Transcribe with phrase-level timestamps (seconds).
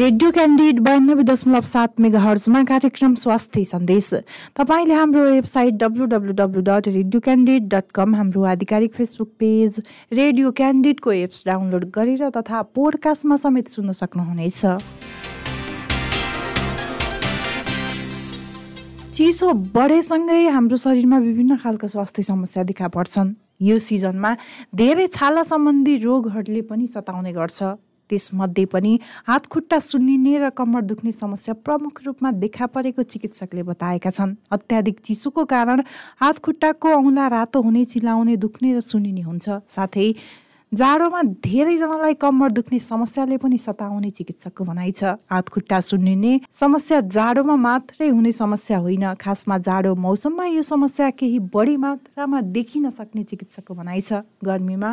[0.00, 4.08] Radio candid बयानब्बे दशमलव सात मेगा हर्जमा कार्यक्रम स्वास्थ्य सन्देश।
[4.56, 9.80] तपाईँले हाम्रो website W W W dot radio candid dot com हाम्रो आधिकारिक फेसबुक पेज
[10.12, 14.64] रेडियो क्यान्डिडको एप्स डाउनलोड गरेर तथा पोडकास्टमा समेत सुन्न सक्नुहुनेछ।
[19.12, 23.34] चिसो बढेसँगै हाम्रो शरीरमा विभिन्न खालका स्वास्थ्य समस्या देखा पर्छन्।
[23.68, 24.34] यो सिजनमा
[24.74, 27.62] धेरै छाला सम्बन्धी रोगहरूले पनि सताउने गर्छ।
[28.10, 34.10] त्यसमध्ये पनि हात खुट्टा सुन्निने र कम्मर दुख्ने समस्या प्रमुख रूपमा देखा परेको चिकित्सकले बताएका
[34.10, 35.82] छन्। अत्याधिक चिसोको कारण
[36.20, 40.08] हात खुट्टाको औँला रातो हुने चिलाउने दुख्ने र सुनिने हुन्छ। साथै
[40.72, 47.56] जाडोमा धेरैजनालाई कम्मर दुख्ने समस्याले पनि सताउने चिकित्सकको भनाइ छ। हात खुट्टा सुन्निने समस्या जाडोमा
[47.58, 53.74] मात्रै हुने समस्या होइन। खासमा जाडो मौसममा यो समस्या केही बढी मात्रामा देखिन सक्ने चिकित्सकको
[53.74, 54.90] भनाइ छ। गर्मीमा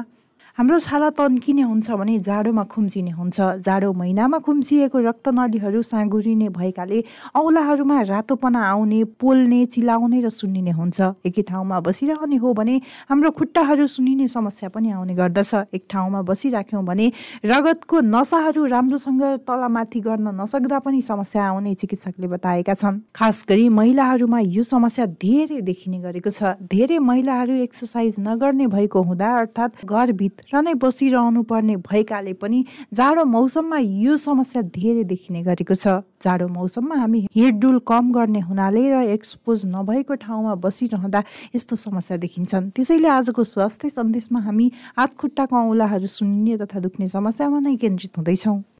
[0.57, 7.03] हाम्रो छाला तन्किने हुन्छ भने जाडोमा खुम्चिने हुन्छ। जाडो महिनामा खुम्चिएको रक्तनलीहरू साँगुरिने भएकाले
[7.37, 10.97] औलाहरूमा रातोपना आउने पोल्ने चिलाउने र सुन्निने हुन्छ।
[11.29, 16.83] एकै ठाउँमा बसिरहने हो भने हाम्रो खुट्टाहरू सुनिने समस्या पनि आउने गर्दछ। एक ठाउँमा बसिराख्यौँ
[16.89, 17.05] भने
[17.45, 24.39] रगतको नसाहरू राम्रोसँग तलमाथि गर्न नसक्दा पनि समस्या आउने चिकित्सकले बताएका छन्। खास गरी महिलाहरूमा
[24.57, 30.61] यो समस्या धेरै देखिने गरेको छ। धेरै महिलाहरू एक्सर्साइज नगर्ने भएको हुँदा अर्थात् घरभित्र र
[30.61, 32.59] नै बसिरहनु पर्ने भएकाले पनि
[32.93, 38.83] जाडो मौसममा यो समस्या धेरै देखिने गरेको छ। जाडो मौसममा हामी हिँडडुल कम गर्ने हुनाले
[38.89, 41.23] र एक्सपोज नभएको ठाउँमा बसिरहँदा
[41.55, 47.59] यस्तो समस्या देखिन्छन्। त्यसैले आजको स्वास्थ्य सन्देशमा हामी हात खुट्टाको औँलाहरू सुनिने तथा दुख्ने समस्यामा
[47.59, 48.76] नै केन्द्रित हुँदैछौँ।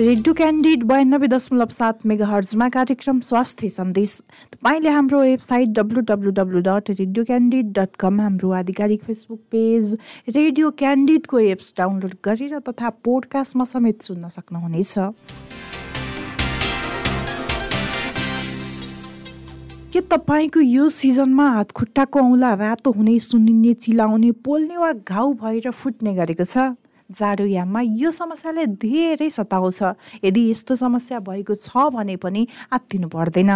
[0.00, 4.12] रेडियो क्यान्डिड बयानब्बे दशमलव सात मेगा हर्जमा कार्यक्रम स्वास्थ्य सन्देश।
[4.52, 9.92] तपाईँले हाम्रो website W W W dot radio candid dot com हाम्रो आधिकारिक फेसबुक पेज
[10.28, 14.94] रेडियो क्यान्डिडको एप्स डाउनलोड गरेर तथा पोडकास्टमा समेत सुन्न सक्नुहुनेछ।
[19.92, 25.70] के तपाईँको यो सिजनमा हात खुट्टाको औँला रातो हुने सुनिने चिलाउने पोल्ने वा घाउ भएर
[25.70, 26.72] फुट्ने गरेको छ?
[27.10, 29.80] जाडोयाममा यो समस्याले धेरै सताउँछ।
[30.24, 33.50] यदि यस्तो समस्या भएको छ भने पनि आत्तिनु पर्दैन।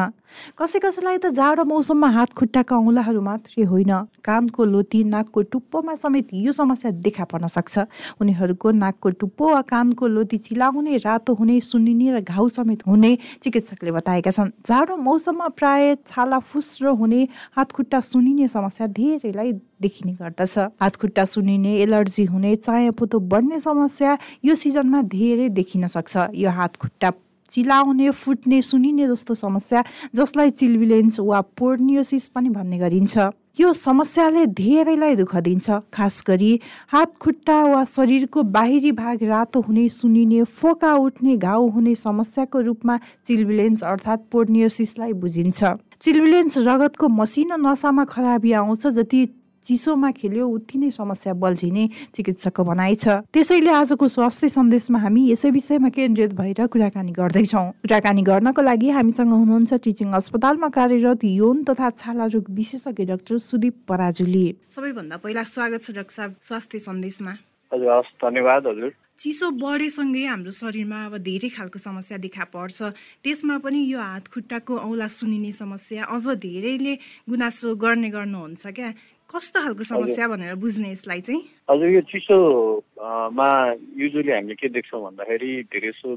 [0.58, 3.92] कसै कसैलाई त जाडो मौसममा हात खुट्टाका औँलाहरू मात्रै होइन।
[4.24, 7.74] कानको लोती नाकको टुप्पोमा समेत यो समस्या देखा पर्न सक्छ।
[8.20, 13.10] उनीहरूको नाकको टुप्पो वा कानको लोती चिलाउने रातो हुने सुनिने र घाउ समेत हुने
[13.42, 17.20] चिकित्सकले बताएका छन्। जाडो मौसममा प्राय छाला फुस्रो हुने
[17.56, 24.16] हात खुट्टा सुनिने समस्या धेरैलाई देखिने गर्दछ। हात खुट्टा सुनिने एलर्जी हुने चायापोतो बढ्ने समस्या
[24.44, 27.10] यो सिजनमा धेरै देखिन सक्छ। यो हात खुट्टा
[27.49, 29.84] चिलाउने फुट्ने सुनिने जस्तो समस्या
[30.15, 33.19] जसलाई चिल्बिलेन्स वा पोर्नियोसिस पनि भन्ने गरिन्छ।
[33.60, 39.88] यो समस्याले धेरैलाई दुःख दिन्छ। खास गरी हात खुट्टा वा शरीरको बाहिरी भाग रातो हुने
[39.88, 45.65] सुनिने फोका उठ्ने घाउ हुने समस्याको रूपमा चिल्बिलेन्स अर्थात् पोर्नियोसिसलाई बुझिन्छ।
[46.00, 49.25] चिल्बिलेन्स रगतको मसिनो नसामा खराबी आउँछ जति
[49.64, 55.50] चिसोमा खेल्यो उति नै समस्या बल्झिने चिकित्सकको भनाइ छ। त्यसैले आजको स्वास्थ्य सन्देशमा हामी यसै
[55.50, 61.91] विषयमा केन्द्रित भएर कुराकानी गर्दैछौँ। कुराकानी गर्नको लागि हामीसँग हुनुहुन्छ टिचिङ अस्पतालमा कार्यरत यौन तथा
[61.91, 67.32] छाला रोग विशेषज्ञ डाक्टर सुदीप पराजुली। सबैभन्दा पहिला स्वागत छ डाक्टर साहब स्वास्थ्य सन्देशमा।
[67.72, 72.82] हजुर हस् धन्यवाद हजुर। चिसो बढेसँगै हाम्रो शरीरमा अब धेरै खालको समस्या देखा पर्छ।
[73.22, 76.94] त्यसमा पनि यो हात खुट्टाको औँला सुनिने समस्या अझ धेरैले
[77.31, 78.91] गुनासो गर्ने गर्नुहुन्छ क्या?
[79.34, 81.42] कस्तो खालको समस्या भनेर बुझ्ने यसलाई चाहिँ?
[81.70, 83.50] हजुर यो चिसोमा
[83.98, 86.10] युजली हामीले के देख्छौँ भन्दाखेरि धेरै जसो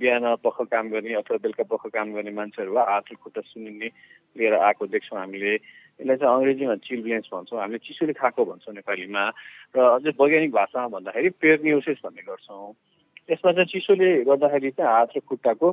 [0.00, 3.88] बिहान पख काम गर्ने अथवा बेलुका पख काम गर्ने मान्छेहरू वा हात खुट्टा सुनिने
[4.36, 5.52] लिएर आएको देख्छौँ हामीले।
[6.00, 9.24] यसलाई चाहिँ अङ्ग्रेजीमा चिल्ब्लेन्स भन्छौँ। हामीले चिसोले खाएको भन्छौँ नेपालीमा।
[9.74, 12.72] र अझै वैज्ञानिक भाषामा भन्दाखेरि पेर्नियोसिस भन्ने गर्छौँ।
[13.30, 15.68] यसमा चाहिँ चिसोले गर्दाखेरि चाहिँ हात र खुट्टाको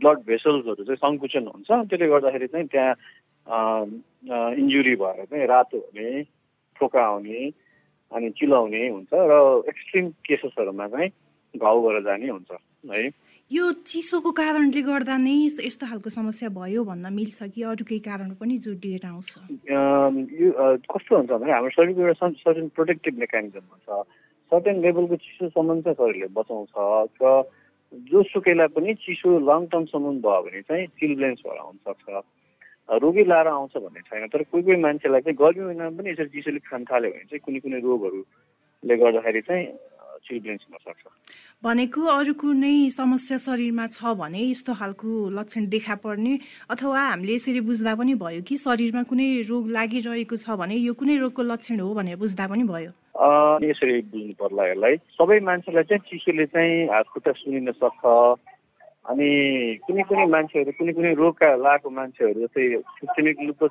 [0.00, 2.94] ब्लड भेसल्सहरू चाहिँ सङ्कुचन हुन्छ। त्यसले गर्दाखेरि चाहिँ त्यहाँ
[3.46, 6.22] इन्जुरी भएर चाहिँ रातो हुने
[6.76, 7.40] फोका आउने
[8.12, 11.10] अनि चिलाउने हुन्छ र एक्सट्रिम केसेसहरूमा चाहिँ
[11.54, 12.50] घाउ भएर जाने हुन्छ
[12.90, 13.10] है।
[13.50, 18.30] यो चिसोको कारणले गर्दा नै यस्तो खालको समस्या भयो भन्न मिल्छ कि अरू केही कारण
[18.42, 19.30] पनि जोडिएर आउँछ।
[19.70, 20.48] यो
[20.90, 24.02] कस्तो हुन्छ भने हाम्रो शरीरको एउटा सर्टेन प्रोटेक्टिभ मेकानिजम हुन्छ।
[24.52, 26.74] सर्टेन लेभलको चिसोसम्म चाहिँ शरीरले बचाउँछ
[27.22, 27.42] र
[28.10, 32.06] जो सुकैलाई पनि चिसो लङ टर्मसम्म भयो भने चाहिँ चिल्ब्लेन्स भएर हुनसक्छ
[32.88, 36.60] रोगी लाएर आउँछ भन्ने छैन। तर कोही कोही मान्छेलाई चाहिँ गर्मी महिनामा पनि यसरी चिसोले
[36.70, 39.66] खान थाल्यो भने चाहिँ कुनै कुनै रोगहरूले गर्दाखेरि चाहिँ
[40.26, 41.04] चिल्ड्रेन्स हुन सक्छ।
[41.62, 46.38] भनेको अरू कुनै समस्या शरीरमा छ भने यस्तो खालको लक्षण देखा पर्ने
[46.70, 51.16] अथवा हामीले यसरी बुझ्दा पनि भयो कि शरीरमा कुनै रोग लागिरहेको छ भने यो कुनै
[51.26, 52.90] रोगको लक्षण हो भनेर बुझ्दा पनि भयो?
[53.66, 58.02] यसरी बुझ्नु पर्ला यसलाई। सबै मान्छेलाई चाहिँ चिसोले चाहिँ हात खुट्टा सुनिन सक्छ।
[59.06, 59.28] अनि
[59.86, 62.64] कुनै कुनै मान्छेहरू कुनै कुनै रोगका लागेको मान्छेहरू जस्तै
[62.98, 63.70] सिस्टेमिक लुपोस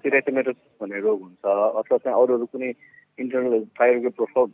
[0.81, 1.43] भन्ने रोग हुन्छ
[1.79, 2.69] अथवा चाहिँ अरू अरू कुनै
[3.19, 4.45] इन्टरनल थाइरोइडको प्रोफल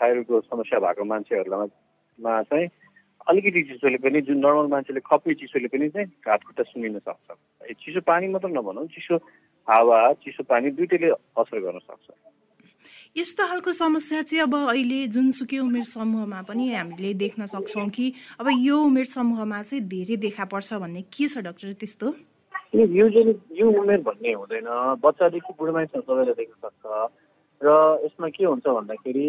[0.00, 2.68] थाइरोइडको समस्या भएको मान्छेहरूमा चाहिँ
[3.28, 7.28] अलिकति चिसोले पनि जुन नर्मल मान्छेले खप्ने चिसोले पनि चाहिँ हात खुट्टा सुनिन सक्छ।
[7.84, 9.16] चिसो पानी मात्र नभनौँ चिसो
[9.68, 12.29] हावा चिसो पानी दुइटैले असर गर्न सक्छ।
[13.16, 18.46] यस्तो खालको समस्या चाहिँ अब अहिले जुनसुकै उमेर समूहमा पनि हामीले देख्न सक्छौँ कि अब
[18.54, 22.06] यो उमेर समूहमा चाहिँ धेरै देखा पर्छ भन्ने के छ डक्टर त्यस्तो?
[22.70, 24.68] युजली यो उमेर भन्ने हुँदैन।
[25.02, 26.86] बच्चादेखि बुढो मान्छे सबैले देख्न सक्छ।
[27.60, 27.68] र
[28.06, 29.26] यसमा के हुन्छ भन्दाखेरि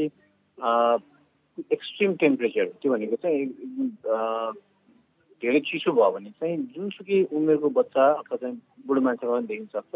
[1.73, 3.45] एक्सट्रिम टेम्परेचर त्यो भनेको चाहिँ
[5.41, 8.55] धेरै चिसो भयो भने चाहिँ जुनसुकै उमेरको बच्चा अथवा चाहिँ
[8.85, 9.93] बुढो मान्छेमा पनि देखिन सक्छ।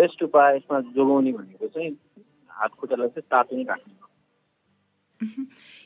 [0.00, 1.92] बेस्ट उपाय यसमा जोगाउने भनेको चाहिँ
[2.56, 3.94] हात खुट्टालाई चाहिँ तातो नै राख्ने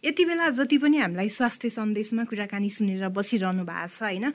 [0.04, 4.26] यति बेला जति पनि हामीलाई स्वास्थ्य सन्देशमा कुराकानी सुनेर बसिरहनु भएको छ होइन?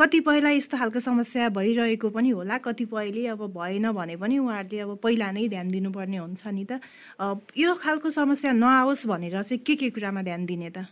[0.00, 5.28] कतिपयलाई यस्तो खालको समस्या भइरहेको पनि होला कतिपयले अब भएन भने पनि उहाँहरूले अब पहिला
[5.36, 6.80] नै ध्यान दिनुपर्ने हुन्छ नि त।
[7.52, 10.88] यो खालको समस्या नआओस् भनेर चाहिँ के के कुरामा ध्यान दिने त?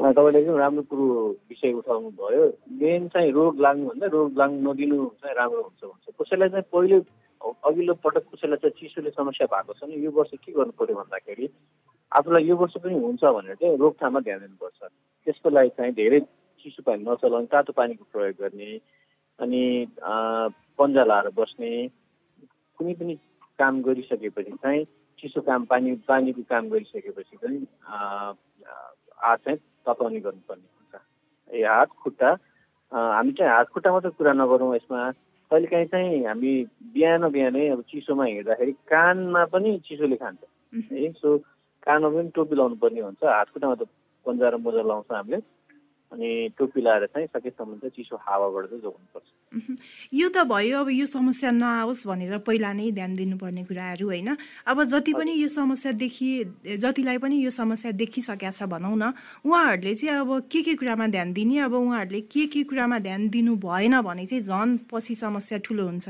[0.00, 1.06] तपाईँले एकदम राम्रो कुरो
[1.52, 2.42] विषय उठाउनु भयो
[2.82, 6.98] मेन चाहिँ रोग लाग्नुभन्दा रोग लाग्नु नदिनु चाहिँ राम्रो हुन्छ भन्छ। कसैलाई चाहिँ पहिले
[7.42, 11.48] अघिल्लो पटक कसैलाई चाहिँ चिसोले समस्या भएको छ भने यो वर्ष के गर्नु पऱ्यो भन्दाखेरि
[12.12, 14.80] आफूलाई यो वर्ष पनि हुन्छ भनेर चाहिँ रोकथाममा ध्यान दिनुपर्छ।
[15.26, 16.20] त्यसको लागि चाहिँ धेरै
[16.62, 18.70] चिसो पानी नचलाउने तातो पानीको प्रयोग गर्ने
[19.38, 19.62] अनि
[20.78, 21.70] पन्जा लाएर बस्ने
[22.78, 23.14] कुनै पनि
[23.58, 24.84] काम गरिसकेपछि चाहिँ
[25.18, 27.60] चिसो काम पानी पानीको काम गरिसकेपछि चाहिँ
[29.22, 30.94] हात चाहिँ तताउने गर्नुपर्ने हुन्छ।
[31.50, 32.30] ए हात खुट्टा
[32.92, 35.10] हामी चाहिँ हात खुट्टा मात्रै कुरा नगरौँ यसमा।
[35.50, 36.52] कहिलेकाहीँ चाहिँ हामी
[36.92, 40.40] बिहान बिहानै अब चिसोमा हिँड्दाखेरि कानमा पनि चिसोले खान्छ।
[40.92, 41.28] है सो
[41.84, 43.88] कानमा पनि टोपी लाउनु पर्ने हुन्छ। हात खुट्टामा त
[44.26, 45.38] पन्जा र मोजा लाउँछ हामीले।
[46.12, 46.28] अनि
[46.58, 49.28] टोपी चाहिँ सकेसम्म चाहिँ चिसो हावाबाट चाहिँ जोगाउनुपर्छ।
[50.12, 54.36] यो त भयो अब यो समस्या नआओस् भनेर पहिला नै ध्यान दिनुपर्ने कुराहरू होइन।
[54.68, 56.28] अब जति पनि यो समस्या देखि
[56.76, 61.32] जतिलाई पनि यो समस्या देखिसकेका छ भनौँ न उहाँहरूले चाहिँ अब के के कुरामा ध्यान
[61.32, 65.84] दिने अब उहाँहरूले के के कुरामा ध्यान दिनु भएन भने चाहिँ झन् पछि समस्या ठुलो
[65.88, 66.08] हुन्छ।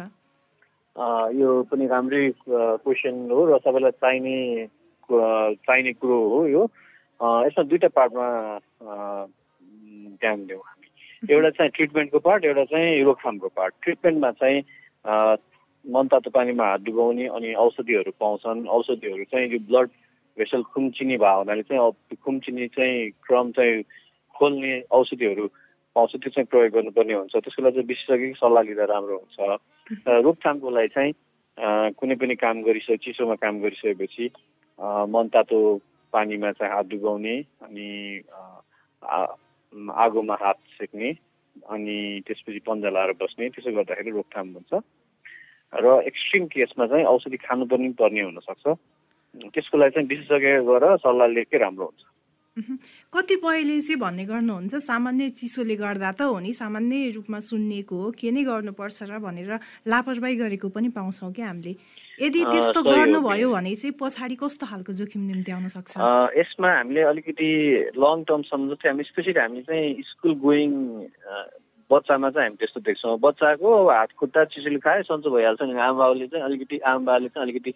[1.38, 2.22] यो पनि राम्रै
[2.82, 4.66] क्वेसन हो र सबैलाई चाहिने
[5.06, 6.62] चाहिने कुरो हो यो।
[7.46, 8.26] यसमा दुईवटा पार्टमा
[10.22, 10.88] ध्यान दिउँ हामी।
[11.34, 14.58] एउटा चाहिँ ट्रिटमेन्टको पार्ट एउटा चाहिँ रोकथामको पार्ट। ट्रिटमेन्टमा चाहिँ
[15.84, 19.88] मनतातो पानीमा हात डुबाउने अनि औषधिहरू पाउँछन्। औषधिहरू चाहिँ यो ब्लड
[20.38, 23.82] भेसल खुम्चिने भयो हुनाले चाहिँ खुम्चिने चाहिँ क्रम चाहिँ
[24.34, 25.46] खोल्ने औषधिहरू
[25.96, 29.38] पाउँछ। त्यो चाहिँ प्रयोग गर्नुपर्ने हुन्छ। त्यसको लागि चाहिँ विशेषज्ञ सल्लाह लिँदा राम्रो हुन्छ।
[30.25, 31.12] रोकथामको लागि चाहिँ
[31.98, 34.26] कुनै पनि काम गरिसके चिसोमा काम गरिसकेपछि
[35.12, 35.58] मनतातो
[36.12, 37.88] पानीमा चाहिँ हात डुबाउने अनि
[39.73, 41.11] आगोमा हात सेक्ने
[41.69, 44.73] अनि त्यसपछि पन्जा लाएर बस्ने त्यसो गर्दाखेरि रोकथाम हुन्छ।
[45.73, 48.67] र एक्सट्रिम केसमा चाहिँ औषधि खानुपर्ने पर्ने हुनसक्छ।
[49.52, 52.12] त्यसको लागि चाहिँ विशेषज्ञ गएर सल्लाह लिएकै राम्रो हुन्छ।
[52.52, 58.28] कतिपयले चाहिँ भन्ने गर्नुहुन्छ सामान्य चिसोले गर्दा त हो नि सामान्य रूपमा सुन्नेको हो के
[58.28, 59.56] नै गर्नुपर्छ र भनेर
[59.88, 61.73] लापरवाही गरेको पनि पाउँछौँ क्या हामीले।
[62.21, 65.97] यदि त्यस्तो गर्नुभयो भने चाहिँ पछाडि कस्तो खालको जोखिम निम्ति आउन सक्छ
[66.37, 67.49] यसमा हामीले अलिकति
[67.97, 70.71] लङ टर्मसम्म जस्तै हामी स्पेसली हामी चाहिँ स्कुल गोइङ
[71.88, 76.44] बच्चामा चाहिँ हामी त्यस्तो देख्छौँ। बच्चाको हात खुट्टा चिसोले खायो सन्चो भइहाल्छ नि। आमाबाउले चाहिँ
[76.44, 77.73] अलिकति आमाबाले चाहिँ अलिकति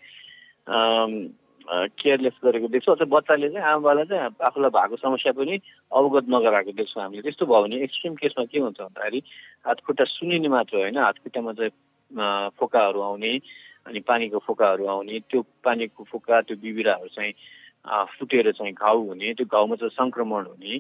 [1.67, 5.55] केयरलेस गरेको देख्छौँ। अथवा बच्चाले चाहिँ आमाबालाई चाहिँ आफूलाई भएको समस्या पनि
[5.93, 9.21] अवगत नगराएको देख्छौँ हामीले। त्यस्तो भयो भने एक्सट्रिम केसमा के हुन्छ भन्दाखेरि
[9.67, 11.75] हात खुट्टा सुनिने मात्र होइन। हात खुट्टामा चाहिँ
[12.59, 13.33] फोकाहरू आउने
[13.87, 17.35] अनि पानीको फोकाहरू आउने। त्यो पानीको फोका त्यो बिबिराहरू चाहिँ
[18.19, 20.75] फुटेर चाहिँ घाउ हुने त्यो घाउमा चाहिँ सङ्क्रमण हुने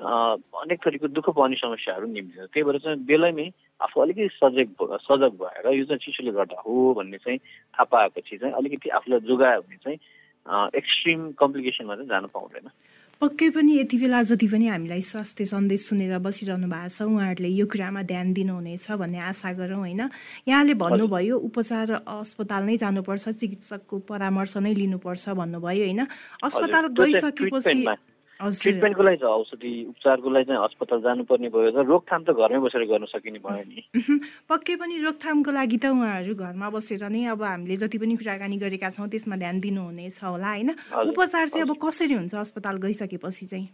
[0.00, 3.48] अनेक थरीको दुःख पाउने समस्याहरू निम्तिन्छ त्यही भएर चाहिँ बेलैमै
[3.80, 4.68] आफू अलिकति सजग
[5.04, 9.60] सजग भएर यो चाहिँ चिसोले गर्दा हो भन्ने चाहिँ थाहा पाएपछि चाहिँ अलिकति आफूलाई जोगायो
[9.60, 9.98] भने चाहिँ
[10.50, 12.68] एक्सट्रिम कम्प्लिकेसनमा चाहिँ जानु पाउँदैन।
[13.20, 17.66] पक्कै पनि यति बेला जति पनि हामीलाई स्वास्थ्य सन्देश सुनेर बसिरहनु भएको छ उहाँहरूले यो
[17.68, 20.08] कुरामा ध्यान दिनुहुनेछ भन्ने आशा गरौँ होइन?
[20.48, 26.00] यहाँले भन्नुभयो उपचार अस्पताल नै जानुपर्छ चिकित्सकको परामर्श नै लिनुपर्छ भन्नुभयो होइन?
[26.42, 27.84] अस्पताल गइसकेपछि
[28.40, 32.84] ट्रिटमेन्टको लागि चाहिँ औषधि उपचारको लागि चाहिँ अस्पताल जानुपर्ने भयो र रोकथाम त घरमै बसेर
[32.88, 33.84] गर्न सकिने भयो नि।
[34.48, 38.88] पक्कै पनि रोकथामको लागि त उहाँहरू घरमा बसेर नै अब हामीले जति पनि कुराकानी गरेका
[38.96, 40.70] छौँ त्यसमा ध्यान दिनुहुनेछ होला होइन?
[41.12, 43.68] उपचार चाहिँ अब कसरी हुन्छ अस्पताल गइसकेपछि चाहिँ?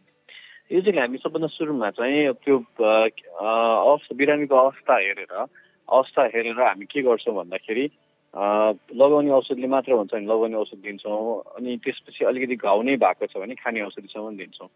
[0.72, 7.02] यो चाहिँ हामी सबभन्दा सुरुमा चाहिँ त्यो अवस्था बिरामीको अवस्था हेरेर अवस्था हेरेर हामी के
[7.06, 7.84] गर्छौँ भन्दाखेरि
[8.34, 13.36] लगाउने औषधले मात्र हुन्छ भने लगाउने औषध दिन्छौँ अनि त्यसपछि अलिकति घाउ नै भएको छ
[13.38, 14.68] भने खाने औषधिसम्म दिन्छौँ।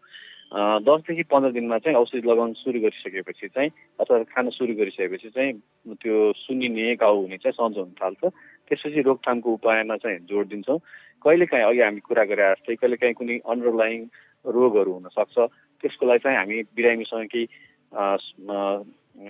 [0.83, 5.53] दसदेखि पन्ध्र दिनमा चाहिँ औषधि लगाउनु सुरु गरिसकेपछि चाहिँ अथवा खान सुरु गरिसकेपछि चाहिँ
[5.95, 8.21] त्यो सुनिने घाउ हुने चाहिँ सन्चो हुन थाल्छ।
[8.67, 10.79] त्यसपछि रोकथामको उपायमा चाहिँ जोड दिन्छौँ।
[11.23, 13.99] कहिलेकाहीँ अघि हामी कुरा गरे जस्तै कहिलेकाहीँ कुनै अन्डरलाइङ
[14.45, 15.37] रोगहरू हुनसक्छ
[15.83, 17.45] त्यसको लागि चाहिँ हामी बिरामीसँग केही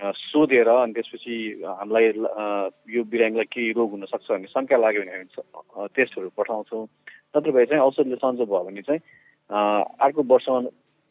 [0.00, 2.04] सोधेर अनि त्यसपछि हामीलाई
[2.96, 6.86] यो बिरामीलाई केही रोग हुनसक्छ भन्ने शङ्का लाग्यो भने हामी टेस्टहरू पठाउँछौँ।
[7.36, 9.00] नत्र भए चाहिँ औषधले सन्चो भयो भने चाहिँ
[10.00, 10.58] अर्को वर्षमा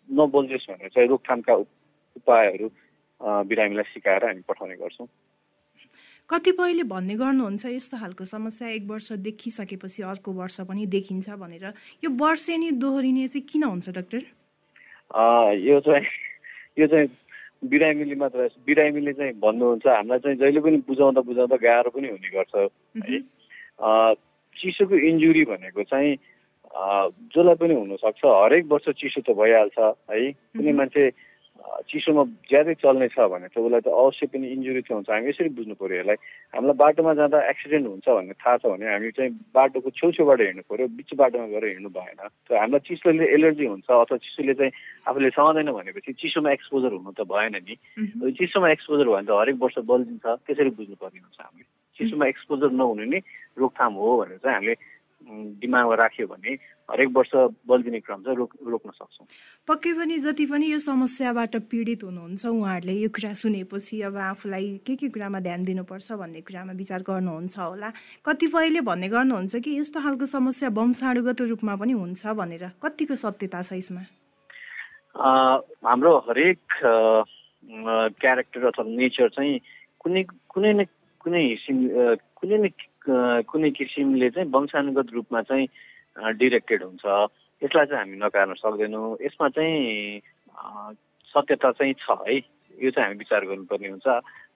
[0.10, 1.54] नबोलियोस् भनेर चाहिँ रोकथामका
[2.18, 2.68] उपायहरू
[3.22, 5.08] बिरामीलाई सिकाएर हामी पठाउने गर्छौँ।
[6.30, 11.66] कतिपयले भन्ने गर्नुहुन्छ यस्तो खालको समस्या एक वर्ष देखिसकेपछि अर्को वर्ष पनि देखिन्छ भनेर।
[12.04, 14.22] यो वर्षेनी दोहोरिने चाहिँ किन हुन्छ डाक्टर?
[15.70, 16.06] यो चाहिँ
[16.80, 17.08] यो चाहिँ
[17.64, 22.56] बिरामीले मात्र बिरामीले चाहिँ भन्नुहुन्छ हामीलाई चाहिँ जहिले पनि बुझाउँदा बुझाउँदा गाह्रो पनि हुने गर्छ
[22.58, 24.14] है।
[24.58, 26.16] चिसोको इन्जुरी भनेको चाहिँ
[27.32, 29.78] जसलाई पनि हुनसक्छ हरेक वर्ष चिसो त भइहाल्छ
[30.10, 31.04] है। कुनै मान्छे
[31.62, 35.50] चिसोमा ज्यादै चल्ने छ भने त उसलाई त अवश्य पनि इन्जुरी चाहिँ हुन्छ। हामी यसरी
[35.58, 36.18] बुझ्नु पऱ्यो यसलाई
[36.54, 40.88] हामीलाई बाटोमा जाँदा एक्सिडेन्ट हुन्छ भन्ने थाहा छ भने हामी चाहिँ बाटोको छेउछेउबाट हिँड्नु पऱ्यो
[40.98, 44.72] बिच बाटोमा गएर हिँड्नु भएन। त हामीलाई चिसोले एलर्जी हुन्छ अथवा चिसोले चाहिँ
[45.06, 47.76] आफूले सहँदैन भनेपछि चिसोमा एक्सपोजर हुनु त भएन नि।
[48.38, 51.66] चिसोमा एक्सपोजर भयो भने त हरेक वर्ष बल्झिन्छ। त्यसरी बुझ्नुपर्ने हुन्छ हामीले।
[51.98, 53.20] चिसोमा एक्सपोजर नहुने नै
[53.60, 54.76] रोकथाम हो भनेर चाहिँ हामीले
[55.22, 56.52] दिमागमा राख्यो भने
[56.92, 57.32] हरेक वर्ष
[57.70, 59.28] बल्झिने क्रम चाहिँ रोक रोक्न सक्छौँ।
[59.68, 64.96] पक्कै पनि जति पनि यो समस्याबाट पीडित हुनुहुन्छ उहाँहरूले यो कुरा सुनेपछि अब आफूलाई के
[64.96, 67.90] के कुरामा ध्यान दिनुपर्छ भन्ने कुरामा विचार गर्नुहुन्छ होला।
[68.26, 73.80] कतिपयले भन्ने गर्नुहुन्छ कि यस्तो खालको समस्या वंशाणुगत रूपमा पनि हुन्छ भनेर। कतिको सत्यता छ
[73.80, 74.04] यसमा?
[75.16, 76.60] हाम्रो हरेक
[78.20, 79.60] क्यारेक्टर अथवा नेचर चाहिँ
[80.02, 80.80] कुनै कुनै न
[81.22, 81.44] कुनै
[82.36, 82.68] कुनै न
[83.08, 85.68] कुनै किसिमले चाहिँ वंशानुगत रूपमा चाहिँ
[86.38, 87.06] डिरेक्टेड हुन्छ।
[87.62, 90.22] यसलाई चाहिँ हामी नकार्न सक्दैनौँ। यसमा चाहिँ
[91.34, 92.38] सत्यता चाहिँ छ है।
[92.84, 94.08] यो चाहिँ हामी विचार गर्नुपर्ने हुन्छ।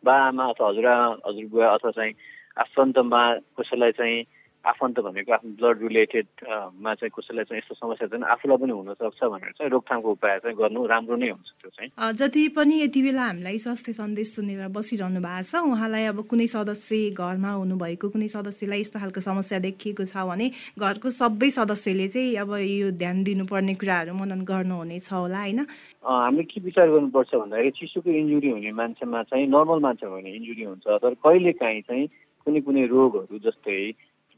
[0.06, 2.14] बा आमा अथवा हजुरआ हजुरबुवा अथवा चाहिँ
[2.58, 3.22] आफन्तमा
[3.58, 4.24] कसैलाई चाहिँ
[4.66, 9.52] आफन्त भनेको आफ्नो ब्लड रिलेटेडमा चाहिँ कसैलाई चाहिँ यस्तो समस्या चाहिँ आफूलाई पनि हुनसक्छ भनेर
[9.58, 13.58] चाहिँ रोकथामको उपाय चाहिँ गर्नु राम्रो नै हुन्छ त्यो चाहिँ। जति पनि यति बेला हामीलाई
[13.66, 19.00] स्वास्थ्य सन्देश सुनेर बसिरहनु भएको छ उहाँलाई अब कुनै सदस्य घरमा हुनुभएको कुनै सदस्यलाई यस्तो
[19.00, 24.42] खालको समस्या देखिएको छ भने घरको सबै सदस्यले चाहिँ अब यो ध्यान दिनुपर्ने कुराहरू मनन
[24.50, 25.60] गर्नुहुनेछ होला होइन?
[26.06, 30.86] हामीले के विचार गर्नुपर्छ भन्दाखेरि चिसोको इन्जुरी हुने मान्छेमा चाहिँ नर्मल मान्छे भने इन्जुरी हुन्छ
[31.02, 32.06] तर कहिले काहीँ चाहिँ
[32.46, 33.80] कुनै कुनै रोगहरू जस्तै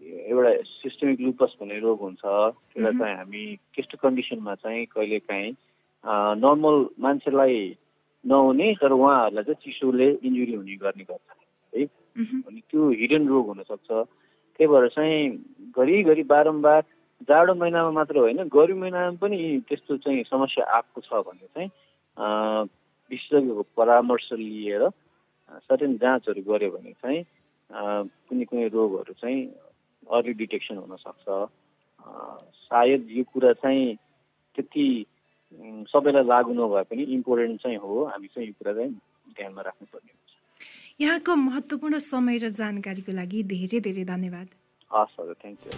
[0.01, 3.43] एउटा सिस्टमिक लुपस भन्ने रोग हुन्छ त्यसलाई चाहिँ हामी
[3.75, 5.51] त्यस्तो कन्डिसनमा चाहिँ कहिले काहीँ
[6.43, 7.57] नर्मल मान्छेलाई
[8.25, 11.29] नहुने तर उहाँहरूलाई चाहिँ चिसोले इन्जुरी हुने गर्ने गर्छ
[11.73, 11.83] है?
[12.47, 15.29] अनि त्यो हिडन रोग हुनसक्छ। त्यही भएर चाहिँ
[15.77, 16.81] घरिघरि बारम्बार
[17.29, 19.37] जाडो महिनामा मात्र होइन गर्मी महिनामा पनि
[19.69, 21.69] त्यस्तो चाहिँ समस्या आएको छ भने चाहिँ
[23.11, 24.89] विशेषज्ञको परामर्श लिएर
[25.65, 27.23] सर्टेन जाँचहरू गऱ्यो भने चाहिँ
[27.69, 29.41] कुनै कुनै रोगहरू चाहिँ
[30.15, 31.25] अर्ली डिटेक्सन हुनसक्छ
[32.67, 33.85] सायद यो कुरा चाहिँ
[34.55, 34.85] त्यति
[35.91, 38.91] सबैलाई लागु नभए पनि इम्पोर्टेन्ट चाहिँ हो। हामी चाहिँ यो कुरा चाहिँ
[39.37, 40.31] ध्यानमा राख्नुपर्ने हुन्छ।
[41.01, 44.47] यहाँको महत्त्वपूर्ण समय र जानकारीको लागि धेरै धेरै धन्यवाद।
[44.91, 45.71] हस् हजुर थ्याङ्क यू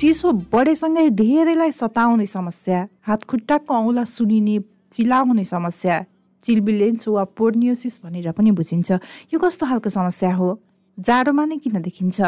[0.00, 4.56] चिसो बढेसँगै धेरैलाई सताउने समस्या हातखुट्टाको औँला सुनिने
[4.92, 5.96] चिलाउने समस्या
[6.42, 8.90] चिल्बिलेन्स वा पोर्नियोसिस भनेर पनि बुझिन्छ।
[9.32, 10.58] यो कस्तो खालको समस्या हो?
[10.98, 12.20] जाडोमा नै किन देखिन्छ?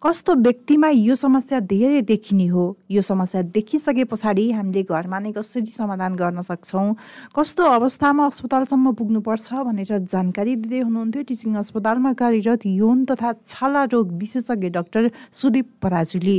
[0.00, 2.64] कस्तो व्यक्तिमा यो समस्या धेरै देखिने हो?
[2.90, 6.94] यो समस्या देखिसके पछाडि हामीले घरमा नै कसरी समाधान गर्न सक्छौँ?
[7.36, 14.16] कस्तो अवस्थामा अस्पतालसम्म पुग्नुपर्छ भनेर जानकारी दिँदै हुनुहुन्थ्यो टिचिङ अस्पतालमा कार्यरत यौन तथा छाला रोग
[14.16, 16.38] विशेषज्ञ doctor Sudip Parajuli.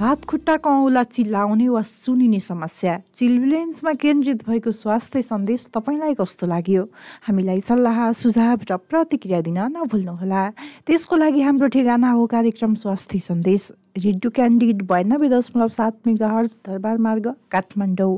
[0.00, 6.84] हात खुट्टाको औँला चिल्लाउने वा सुनिने समस्या। चिल्भिलेन्समा केन्द्रित भएको स्वास्थ्य सन्देश तपाईँलाई कस्तो लाग्यो?
[7.28, 10.42] हामीलाई सल्लाह सुझाव र प्रतिक्रिया दिन नभुल्नुहोला।
[10.88, 16.56] त्यसको लागि हाम्रो ठेगाना हो कार्यक्रम स्वास्थ्य सन्देश। रेडियो क्यान्डिड बयानब्बे दशमलव सात मेगा हर्ज
[16.64, 18.16] दरबार मार्ग काठमाडौँ।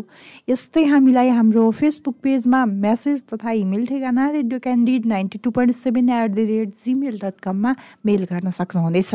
[0.48, 6.08] यस्तै हामीलाई हाम्रो फेसबुक पेजमा मेसेज तथा इमेल ठेगाना radio candid ninety two point seven
[6.14, 7.74] eight the rate Gmail dot कममा
[8.06, 9.14] मेल गर्न सक्नुहुनेछ।